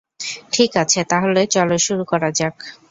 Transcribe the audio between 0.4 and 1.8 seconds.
ঠিক আছে, তাহলে চলো